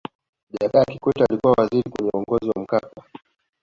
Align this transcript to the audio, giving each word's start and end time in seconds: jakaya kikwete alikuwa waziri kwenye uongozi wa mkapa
jakaya 0.51 0.85
kikwete 0.91 1.23
alikuwa 1.29 1.53
waziri 1.57 1.89
kwenye 1.91 2.09
uongozi 2.13 2.49
wa 2.49 2.61
mkapa 2.61 3.03